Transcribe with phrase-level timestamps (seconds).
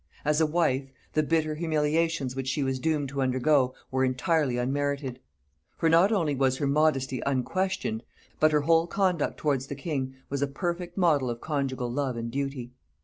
[0.25, 5.19] As a wife, the bitter humiliations which she was doomed to undergo were entirely unmerited;
[5.77, 8.01] for not only was her modesty unquestioned,
[8.39, 12.31] but her whole conduct towards the king was a perfect model of conjugal love and
[12.31, 12.71] duty.